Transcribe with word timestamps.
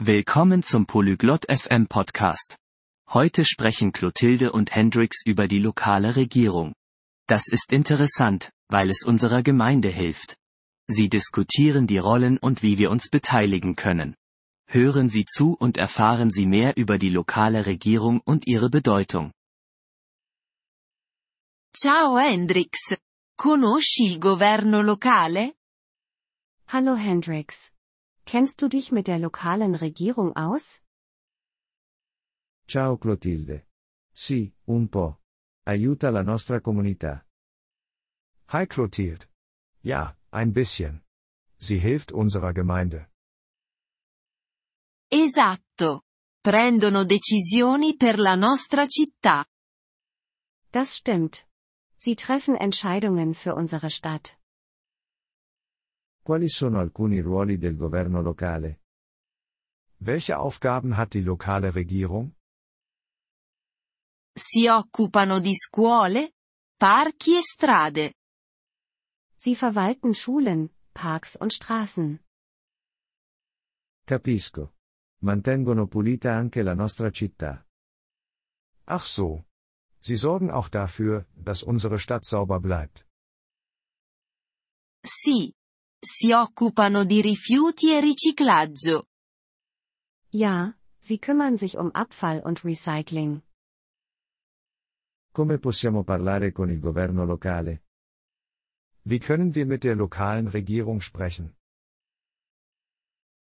Willkommen 0.00 0.62
zum 0.62 0.86
Polyglot 0.86 1.46
FM 1.50 1.88
Podcast. 1.88 2.56
Heute 3.08 3.44
sprechen 3.44 3.90
Clotilde 3.90 4.52
und 4.52 4.72
Hendrix 4.72 5.26
über 5.26 5.48
die 5.48 5.58
lokale 5.58 6.14
Regierung. 6.14 6.72
Das 7.26 7.48
ist 7.48 7.72
interessant, 7.72 8.52
weil 8.68 8.90
es 8.90 9.02
unserer 9.02 9.42
Gemeinde 9.42 9.88
hilft. 9.88 10.36
Sie 10.86 11.08
diskutieren 11.08 11.88
die 11.88 11.98
Rollen 11.98 12.38
und 12.38 12.62
wie 12.62 12.78
wir 12.78 12.92
uns 12.92 13.10
beteiligen 13.10 13.74
können. 13.74 14.14
Hören 14.68 15.08
Sie 15.08 15.24
zu 15.24 15.54
und 15.54 15.78
erfahren 15.78 16.30
Sie 16.30 16.46
mehr 16.46 16.76
über 16.76 16.96
die 16.96 17.10
lokale 17.10 17.66
Regierung 17.66 18.20
und 18.24 18.46
ihre 18.46 18.70
Bedeutung. 18.70 19.32
Ciao 21.74 22.16
Hendrix. 22.16 22.94
Conosci 23.36 24.06
il 24.06 24.20
governo 24.20 24.80
locale? 24.80 25.54
Hallo 26.68 26.94
Hendrix. 26.94 27.72
Kennst 28.30 28.60
du 28.60 28.68
dich 28.68 28.92
mit 28.92 29.06
der 29.06 29.18
lokalen 29.18 29.74
Regierung 29.74 30.36
aus? 30.36 30.82
Ciao 32.66 32.98
Clotilde. 32.98 33.66
Sì, 34.12 34.52
un 34.66 34.86
po'. 34.90 35.16
Aiuta 35.64 36.10
la 36.10 36.22
nostra 36.22 36.60
comunità. 36.60 37.24
Hi 38.48 38.66
Clotilde. 38.66 39.24
Ja, 39.82 40.14
ein 40.30 40.52
bisschen. 40.52 41.02
Sie 41.58 41.78
hilft 41.78 42.12
unserer 42.12 42.52
Gemeinde. 42.52 43.08
Esatto. 45.10 46.02
Prendono 46.42 47.04
decisioni 47.06 47.96
per 47.96 48.18
la 48.18 48.34
nostra 48.34 48.84
città. 48.86 49.46
Das 50.70 50.96
stimmt. 50.96 51.46
Sie 51.96 52.14
treffen 52.14 52.56
Entscheidungen 52.56 53.32
für 53.32 53.54
unsere 53.54 53.88
Stadt. 53.88 54.36
Quali 56.28 56.50
sono 56.50 56.78
alcuni 56.78 57.20
ruoli 57.20 57.56
del 57.56 57.74
governo 57.74 58.20
locale? 58.20 58.82
Welche 60.00 60.34
Aufgaben 60.34 60.94
hat 60.94 61.12
die 61.12 61.22
lokale 61.22 61.72
Regierung? 61.72 62.36
Si 64.34 64.66
occupano 64.66 65.40
di 65.40 65.54
scuole, 65.54 66.34
parchi 66.76 67.38
e 67.38 67.40
strade. 67.40 68.12
Sie 69.36 69.54
verwalten 69.56 70.12
Schulen, 70.12 70.68
Parks 70.92 71.34
und 71.34 71.50
Straßen. 71.50 72.22
Capisco. 74.04 74.74
Mantengono 75.22 75.86
pulita 75.86 76.34
anche 76.34 76.62
la 76.62 76.74
nostra 76.74 77.08
città. 77.08 77.66
Ach 78.84 79.02
so. 79.02 79.46
Sie 79.98 80.16
sorgen 80.16 80.50
auch 80.50 80.68
dafür, 80.68 81.26
dass 81.32 81.62
unsere 81.62 81.98
Stadt 81.98 82.26
sauber 82.26 82.60
bleibt. 82.60 83.06
Sì. 85.02 85.57
Si 86.00 86.30
occupano 86.32 87.04
di 87.04 87.20
rifiuti 87.20 87.90
e 87.90 88.00
riciclaggio. 88.00 89.06
Ja, 90.30 90.76
sie 91.00 91.18
kümmern 91.18 91.58
sich 91.58 91.76
um 91.76 91.90
Abfall 91.92 92.40
und 92.44 92.64
Recycling. 92.64 93.42
Come 95.32 95.58
possiamo 95.58 96.04
parlare 96.04 96.52
con 96.52 96.70
il 96.70 96.78
governo 96.78 97.24
locale? 97.24 97.82
Wie 99.02 99.18
können 99.18 99.54
wir 99.54 99.66
mit 99.66 99.82
der 99.82 99.96
lokalen 99.96 100.48
Regierung 100.48 101.00
sprechen? 101.00 101.56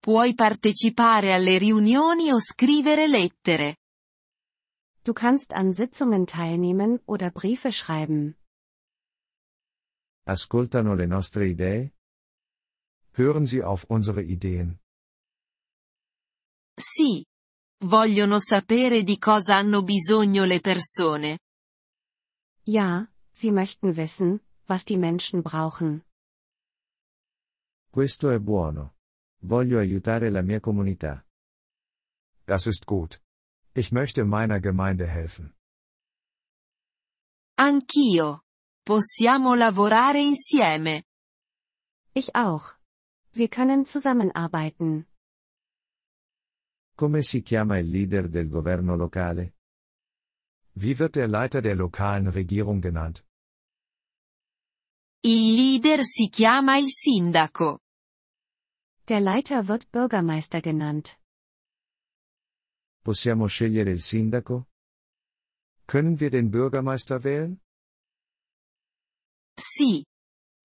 Puoi 0.00 0.34
partecipare 0.34 1.32
alle 1.34 1.58
riunioni 1.58 2.30
o 2.30 2.38
scrivere 2.38 3.08
lettere. 3.08 3.76
Du 5.02 5.12
kannst 5.14 5.52
an 5.52 5.72
Sitzungen 5.72 6.26
teilnehmen 6.26 7.00
oder 7.06 7.30
Briefe 7.30 7.72
schreiben. 7.72 8.36
Ascoltano 10.28 10.94
le 10.94 11.06
nostre 11.06 11.46
idee? 11.46 11.95
Hören 13.18 13.46
Sie 13.46 13.62
auf 13.62 13.84
unsere 13.88 14.22
Ideen. 14.22 14.78
Sì. 16.78 17.24
Vogliono 17.78 18.38
sapere 18.38 19.04
di 19.04 19.18
cosa 19.18 19.56
hanno 19.56 19.82
bisogno 19.82 20.44
le 20.44 20.60
persone. 20.60 21.38
Ja, 22.64 23.10
sie 23.32 23.52
möchten 23.52 23.96
wissen, 23.96 24.40
was 24.66 24.84
die 24.84 24.98
Menschen 24.98 25.40
brauchen. 25.40 26.04
Questo 27.90 28.30
è 28.30 28.38
buono. 28.38 28.96
Voglio 29.42 29.78
aiutare 29.78 30.30
la 30.30 30.42
mia 30.42 30.60
comunità. 30.60 31.24
Das 32.44 32.66
ist 32.66 32.84
gut. 32.84 33.22
Ich 33.74 33.92
möchte 33.92 34.24
meiner 34.24 34.60
Gemeinde 34.60 35.06
helfen. 35.06 35.54
Anch'io. 37.58 38.42
Possiamo 38.84 39.54
lavorare 39.54 40.20
insieme. 40.20 41.04
Ich 42.12 42.34
auch. 42.34 42.76
Wir 43.36 43.48
können 43.48 43.84
zusammenarbeiten. 43.84 45.06
Come 46.96 47.22
si 47.22 47.42
chiama 47.42 47.78
il 47.78 47.88
leader 47.90 48.30
del 48.30 48.48
governo 48.48 48.96
locale? 48.96 49.52
Wie 50.74 50.98
wird 50.98 51.16
der 51.16 51.28
Leiter 51.28 51.60
der 51.60 51.74
lokalen 51.74 52.28
Regierung 52.28 52.80
genannt? 52.80 53.26
Il 55.22 55.54
leader 55.54 56.02
si 56.02 56.30
chiama 56.30 56.78
il 56.78 56.90
sindaco. 56.90 57.80
Der 59.06 59.20
Leiter 59.20 59.68
wird 59.68 59.90
Bürgermeister 59.90 60.62
genannt. 60.62 61.18
Possiamo 63.04 63.48
scegliere 63.48 63.90
il 63.90 64.00
sindaco? 64.00 64.66
Können 65.86 66.18
wir 66.20 66.30
den 66.30 66.50
Bürgermeister 66.50 67.22
wählen? 67.22 67.60
Sì. 69.58 70.04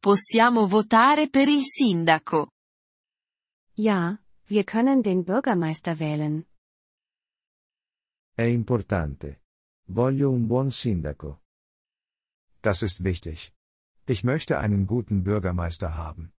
Possiamo 0.00 0.68
votare 0.68 1.28
per 1.28 1.48
il 1.48 1.64
sindaco. 1.64 2.52
Ja, 3.76 4.18
wir 4.46 4.64
können 4.64 5.02
den 5.02 5.24
Bürgermeister 5.24 5.98
wählen. 5.98 6.44
È 8.36 8.44
importante. 8.44 9.40
Voglio 9.86 10.30
un 10.30 10.46
buon 10.48 10.70
sindaco. 10.70 11.40
Das 12.62 12.82
ist 12.82 13.02
wichtig. 13.04 13.52
Ich 14.06 14.24
möchte 14.24 14.58
einen 14.58 14.86
guten 14.86 15.22
Bürgermeister 15.22 15.96
haben. 15.96 16.32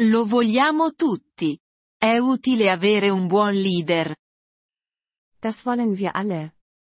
Lo 0.00 0.26
vogliamo 0.26 0.92
tutti. 0.94 1.58
È 2.00 2.18
utile 2.18 2.70
avere 2.70 3.10
un 3.10 3.26
buon 3.26 3.54
leader. 3.54 4.14
Das 5.40 5.66
wollen 5.66 5.96
wir 5.96 6.14
alle. 6.14 6.52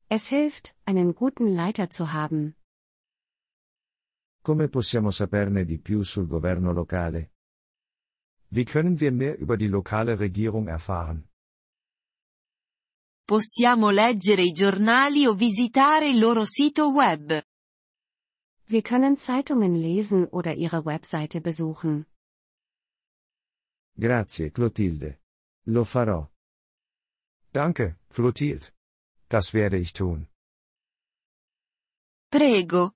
Es 0.08 0.28
hilft, 0.28 0.74
einen 0.84 1.14
guten 1.14 1.54
Leiter 1.54 1.90
zu 1.90 2.12
haben. 2.12 2.56
Come 4.42 4.68
possiamo 4.68 5.10
saperne 5.10 5.64
di 5.64 5.78
più 5.78 6.02
sul 6.02 6.26
governo 6.26 6.72
locale? 6.72 7.32
Wie 8.50 8.64
können 8.64 8.98
wir 9.00 9.12
mehr 9.12 9.38
über 9.38 9.56
die 9.56 9.68
lokale 9.68 10.18
Regierung 10.18 10.68
erfahren? 10.68 11.28
Possiamo 13.26 13.90
leggere 13.90 14.42
i 14.42 14.52
giornali 14.52 15.26
o 15.26 15.34
visitare 15.34 16.08
il 16.08 16.18
loro 16.18 16.44
sito 16.46 16.94
web. 16.94 17.44
Wir 18.66 18.82
können 18.82 19.16
Zeitungen 19.18 19.74
lesen 19.74 20.26
oder 20.26 20.54
ihre 20.54 20.84
Webseite 20.86 21.40
besuchen. 21.40 22.06
Grazie 23.94 24.50
Clotilde. 24.50 25.18
Lo 25.66 25.84
farò. 25.84 26.30
Danke, 27.52 27.98
Clotilde. 28.08 28.68
Das 29.28 29.52
werde 29.52 29.76
ich 29.76 29.92
tun. 29.92 30.28
Prego. 32.30 32.92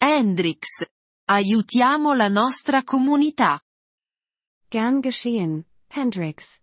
Hendrix. 0.00 0.84
Aiutiamo 1.28 2.14
la 2.14 2.28
nostra 2.28 2.82
comunità. 2.82 3.60
Gern 4.70 5.00
geschehen, 5.00 5.64
Hendrix. 5.88 6.60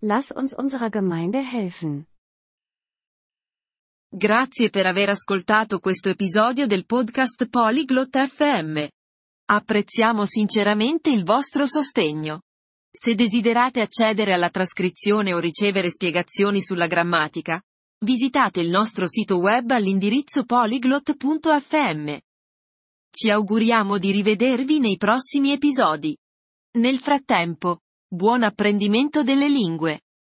Lass 0.00 0.32
uns 0.32 0.52
unserer 0.54 0.90
Gemeinde 0.90 1.40
helfen. 1.40 2.04
Grazie 4.10 4.70
per 4.70 4.86
aver 4.86 5.10
ascoltato 5.10 5.78
questo 5.78 6.08
episodio 6.08 6.66
del 6.66 6.84
podcast 6.84 7.46
Polyglot 7.48 8.26
FM. 8.26 8.88
Apprezziamo 9.46 10.26
sinceramente 10.26 11.10
il 11.10 11.22
vostro 11.22 11.64
sostegno. 11.64 12.42
Se 12.90 13.14
desiderate 13.14 13.80
accedere 13.80 14.32
alla 14.32 14.50
trascrizione 14.50 15.32
o 15.32 15.38
ricevere 15.38 15.90
spiegazioni 15.90 16.60
sulla 16.60 16.88
grammatica, 16.88 17.62
visitate 18.04 18.60
il 18.60 18.68
nostro 18.68 19.06
sito 19.06 19.38
web 19.38 19.70
all'indirizzo 19.70 20.44
polyglot.fm. 20.44 22.16
Ci 23.10 23.30
auguriamo 23.30 23.98
di 23.98 24.10
rivedervi 24.10 24.80
nei 24.80 24.96
prossimi 24.96 25.52
episodi. 25.52 26.16
Nel 26.76 26.98
frattempo, 26.98 27.82
buon 28.08 28.42
apprendimento 28.42 29.22
delle 29.22 29.48
lingue. 29.48 30.03